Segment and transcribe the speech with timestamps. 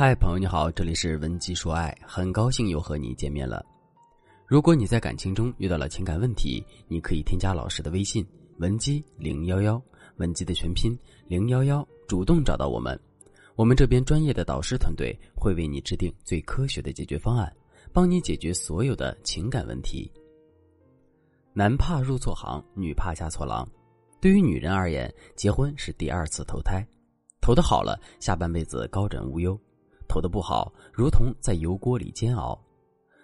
[0.00, 3.62] 嗨，朋友你好，这里是文姬说爱，很高兴又和你见面了。
[4.46, 8.26] 如果你在感情中遇到了情感问题，你可以添加老师的微信
[8.56, 9.78] 文姬零幺幺，
[10.16, 12.98] 文姬的全拼零幺幺，主动找到我们，
[13.56, 17.54] 我们这边专业的导师团队会为你制定最科学的解决方案，
[17.92, 20.10] 帮你解决所有的情感问题。
[21.52, 23.68] 男怕入错行，女怕嫁错郎。
[24.18, 26.82] 对于女人而言，结婚是第二次投胎，
[27.42, 29.60] 投的好了，下半辈子高枕无忧。
[30.10, 32.60] 投的不好，如同在油锅里煎熬。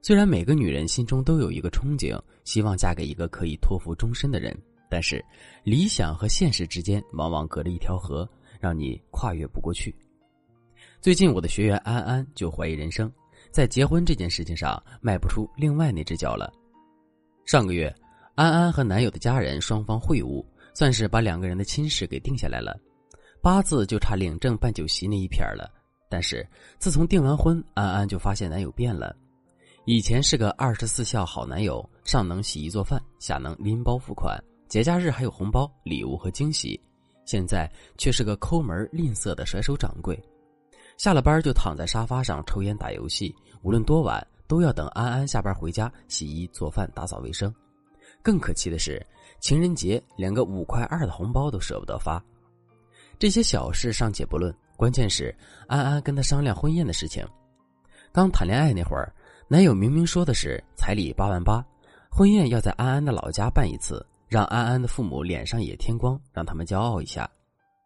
[0.00, 4.56] 虽然每个女人心中都有一个憧憬，希望嫁给一个可以托付终身的人，
[4.88, 5.22] 但是
[5.62, 8.26] 理想和现实之间往往隔着一条河，
[8.58, 9.94] 让你跨越不过去。
[11.02, 13.12] 最近，我的学员安安就怀疑人生，
[13.50, 16.50] 在结婚这件事情上迈不出另外那只脚了。
[17.44, 17.94] 上个月，
[18.36, 22.74] 安安和男友的家人双方会晤，算是把两个人的亲事给定下来了，
[23.42, 25.70] 八字就差领证办酒席那一撇了。
[26.10, 26.46] 但是
[26.78, 29.14] 自从订完婚，安安就发现男友变了。
[29.84, 34.36] 以前是个二十四孝好男友，上能洗衣做饭，下能拎包付款，
[34.68, 36.78] 节假日还有红包、礼物和惊喜。
[37.24, 40.20] 现在却是个抠门吝啬的甩手掌柜，
[40.96, 43.32] 下了班就躺在沙发上抽烟打游戏，
[43.62, 47.54] 无论多晚都要等安安下班回家洗衣做饭打扫卫生。
[48.20, 49.00] 更可气的是，
[49.38, 52.22] 情人节连个五块二的红包都舍不得发。
[53.16, 54.52] 这些小事尚且不论。
[54.80, 55.36] 关键是
[55.66, 57.22] 安安跟他商量婚宴的事情，
[58.14, 59.12] 刚谈恋爱那会儿，
[59.46, 61.62] 男友明明说的是彩礼八万八，
[62.10, 67.30] 婚宴要在安安的老家办一次，让安安的父母脸上也添光，让他们骄傲一下。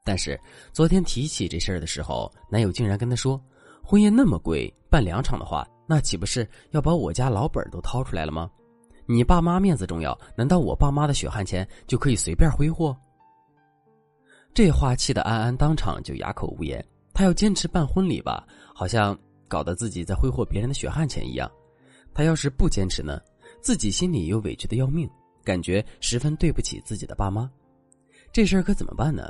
[0.04, 0.40] 但是
[0.72, 3.42] 昨天提起这事儿的时候，男友竟然跟他说，
[3.82, 8.48] 婚宴那么贵，办两场的话，那岂不是要把我家老本都掏出来了吗？
[9.04, 12.96] 你爸妈面子重要，难道我爸妈的血汗钱就可以随便挥霍？
[14.54, 16.82] 这话气得安安当场就哑口无言。
[17.12, 21.50] 他要坚持办婚礼吧，好像搞得自己在挥霍别人的血汗钱一样。
[22.14, 23.20] 他要是不坚持呢，
[23.60, 25.10] 自己心里又委屈的要命，
[25.42, 27.50] 感觉十分对不起自己的爸妈。
[28.32, 29.28] 这事儿可怎么办呢？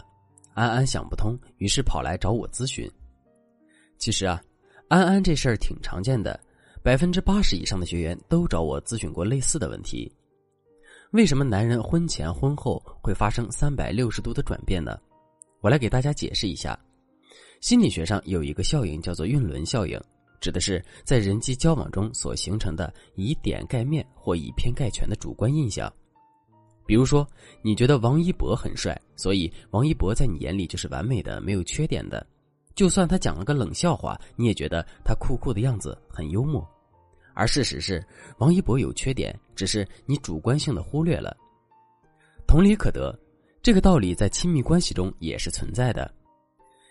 [0.53, 2.91] 安安想不通，于是跑来找我咨询。
[3.98, 4.43] 其实啊，
[4.88, 6.38] 安安这事儿挺常见的，
[6.82, 10.10] 百分之八十以上的学员都找我咨询过类似的问题。
[11.12, 14.98] 为什么男人婚前婚后会发生三百六十度的转变呢？
[15.64, 16.78] 我来给大家解释一下，
[17.62, 19.98] 心理学上有一个效应叫做晕轮效应，
[20.38, 25.91] 指的是在人际交往中所形成的以点盖面或以偏概全的主观印象。
[26.84, 27.26] 比如说，
[27.62, 32.26] 你觉得王一博很帅，所以王一博在你眼里就是完美的、没有缺点的。
[32.74, 36.62] 就算他讲了个冷笑话，你也觉得他酷酷的样子很幽默。
[37.32, 41.34] 而事实是，王一博有缺点，只是你主观性的忽略了。
[42.47, 43.19] 同理可得。
[43.64, 46.12] 这个道理在亲密关系中也是存在的。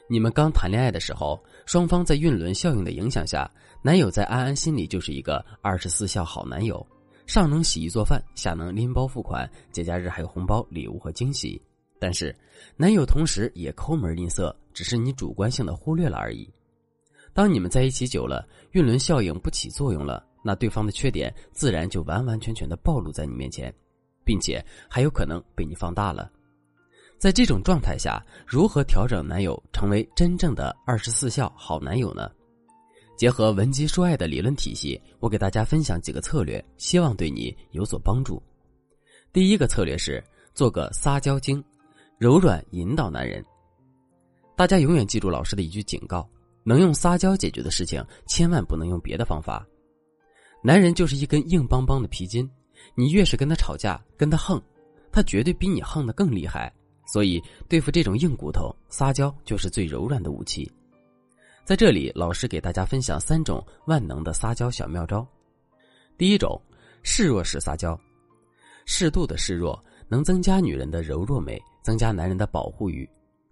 [0.10, 3.48] 你们刚谈恋爱的时候，双方在晕轮效应的影响下，
[3.84, 6.84] 男友在安安心里就是一个二十四孝好男友，
[7.28, 11.62] 上能洗衣做饭，下能拎包付款，节假日还有红包、礼物和惊喜。
[12.00, 12.36] 但是，
[12.76, 16.52] 男友同时也抠门吝啬，只是你主观性的忽略了而已。
[17.36, 23.72] 当你们在一起久了，晕轮效应不起作用了，那对方的缺点自然就完完全全的暴露在你面前，
[24.26, 26.32] 并且还有可能被你放大了。
[27.24, 32.30] 在这种状态下，如何调整男友成为真正的二十四孝好男友呢？
[33.16, 38.44] 结合文姬说爱的理论体系，我给大家分享几个策略，希望对你有所帮助。
[39.32, 40.22] 第一个策略是
[40.54, 41.64] 做个撒娇精，
[42.18, 43.42] 柔软引导男人。
[44.58, 46.30] 大家永远记住老师的一句警告：
[46.66, 49.66] 能用撒娇解决的事情，千万不能用别的方法。
[50.62, 52.52] 男人就是一根硬邦邦的皮筋，
[52.96, 54.62] 你越是跟他吵架，跟他横，
[55.10, 56.70] 他绝对比你横的更厉害。
[57.14, 60.68] 所以，对付这种硬骨头，撒娇就是最柔软的武器。
[61.64, 65.24] 在这里，老师给大家分享三种万能的撒娇小妙招。
[66.18, 66.60] 第一种，
[67.04, 67.96] 示弱式撒娇，
[68.88, 73.08] 适度的示弱能增加女人的柔弱美，增加男人的保护欲。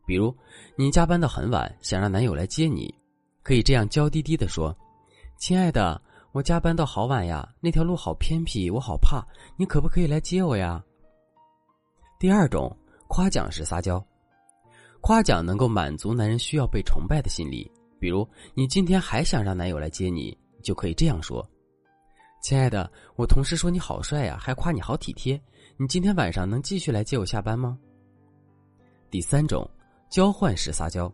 [0.07, 0.35] 比如，
[0.75, 2.91] 你加班到很晚，想让男友来接你，
[3.43, 4.75] 可以这样娇滴滴的说
[5.37, 9.23] ：“亲爱的，我加班到好晚呀，那条路好偏僻，我好怕，
[9.55, 10.83] 你可不可以来接我呀？”
[12.17, 12.75] 第二种。
[13.13, 14.01] 夸奖式撒娇，
[15.01, 17.69] 夸奖能够满足男人需要被崇拜的心理。
[17.99, 21.45] 比如，你今天还想让男友来接你，就可以这样说
[22.41, 25.39] ：“亲爱的，我同事说你好帅呀，还夸你好体贴。
[25.75, 27.77] 你今天晚上能继续来接我下班吗？”
[29.11, 29.69] 第三种，
[30.09, 31.11] 交换式撒娇。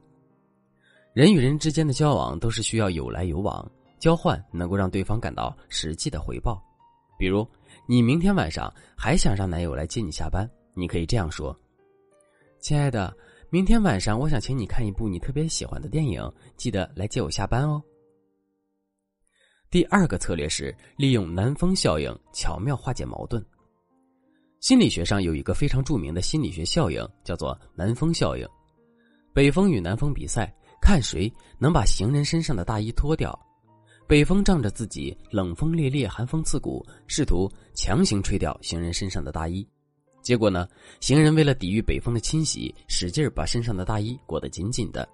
[1.14, 3.68] 人与人之间的交往都是需要有来有往，
[3.98, 6.64] 交换能够让对方感到实际的回报。
[7.18, 7.46] 比如，
[7.88, 11.60] 你明天晚上还想让男友来接你下班，你可以这样说。
[12.60, 13.16] 亲爱的，
[13.50, 16.22] 明天晚上我想请你看一部你特别喜欢的电影，
[16.58, 17.82] 记得来接我下班哦。
[19.70, 23.46] 第二个策略是利用南风效应巧妙化解矛盾。
[24.60, 28.48] 心理学上有一个非常著名的心理学效应，叫做南风效应。
[29.34, 33.38] 北风与南风比赛，看谁能把行人身上的大衣脱掉。
[34.08, 39.68] 北风仗着自己冷风烈烈、寒风刺骨，试图强行吹掉行人身上的大衣。
[40.28, 40.68] 结果呢，
[41.00, 45.08] 行人为了抵御北风的侵袭，使劲把身上的大衣裹得紧紧的。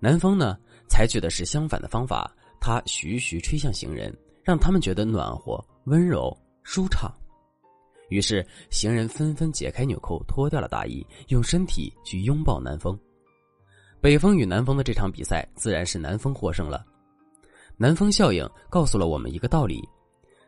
[0.00, 0.56] 南风呢，
[0.88, 2.34] 采取的是相反的方法。
[2.58, 4.10] 它徐徐吹向行人，
[4.42, 7.12] 让他们觉得暖和、温柔、舒畅。
[8.08, 12.98] 于是，行人纷纷解开纽扣，脱掉了大衣，用身体去拥抱南风。
[14.00, 16.86] 北风与南风的这场比赛，自然是南风获胜了。
[17.76, 19.86] 南风效应告诉了我们一个道理：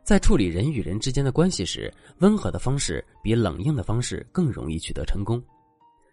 [0.09, 5.39] 在处理人与人之间的关系时，温和的方式比冷硬的方式更容易取得成功。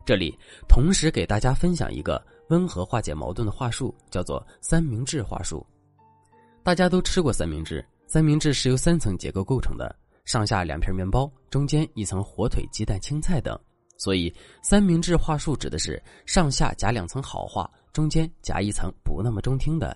[0.06, 0.38] 这里
[0.68, 5.66] 同时给大家分享一个温和化解矛盾的话术，叫做“三明治话术”。
[6.62, 9.96] 大家都吃过三明治，三明治是由三层结构构成的，
[10.26, 13.58] 上下两片面包，中间一层火腿、鸡蛋、青菜等。
[13.98, 14.30] 所以，
[14.62, 19.96] 三明治话术指的是上下夹两层好话，中间夹一层不那么中听的。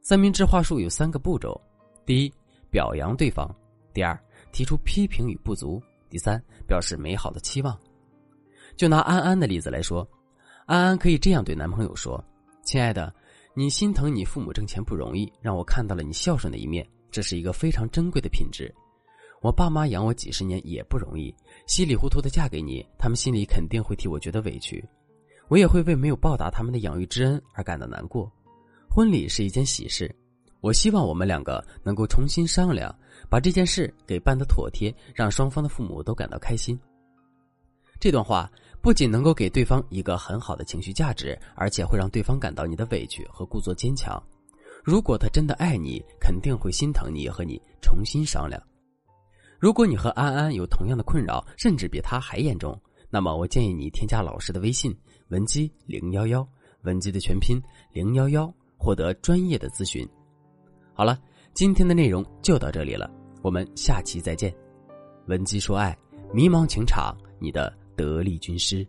[0.00, 1.60] 三明治话术有三个步骤：
[2.04, 2.32] 第一，
[2.76, 3.48] 表扬对方；
[3.94, 4.14] 第二，
[4.52, 5.80] 提出批评与不足；
[6.10, 7.74] 第三，表示美好的期望。
[8.76, 10.06] 就拿安安的例子来说，
[10.66, 12.22] 安安可以这样对男朋友说
[12.62, 13.10] ：“亲爱的。”
[13.56, 18.70] 你心疼你父母挣钱不容易，让我看到了你孝顺的一面，这是一个非常珍贵的品质。
[19.40, 21.34] 我爸妈养我几十年也不容易，
[21.66, 24.86] 稀里糊涂的嫁给你，他们心里肯定会替我觉得委屈，
[25.48, 28.30] 我也会为没有报答他们的养育之恩而感到难过。
[28.86, 30.14] 婚礼是一件喜事，
[30.66, 32.92] 我希望我们两个能够重新商量，
[33.30, 36.76] 把这件事给办得妥帖，让双方的父母都感到开心。
[38.00, 38.50] 这段话。
[38.82, 44.22] 不仅能够给对方一个很好的情绪价值，而且会让对方感到你的委屈和故作坚强。
[44.84, 48.62] 如果他真的爱你，肯定会心疼你，和你重新商量。
[49.58, 52.80] 如果你和安安有同样的困扰，甚至比他还严重，
[53.10, 54.96] 那么我建议你添加老师的微信
[55.30, 56.46] 文姬零幺幺，
[56.82, 57.60] 文姬的全拼
[57.92, 60.08] 零幺幺，获得专业的咨询。
[60.96, 61.16] 好了，
[61.52, 63.08] 今天的内容就到这里了，
[63.42, 64.52] 我们下期再见。
[65.26, 65.96] 文姬说爱，
[66.32, 67.72] 迷茫情场，你的。
[67.96, 68.86] 得力军师。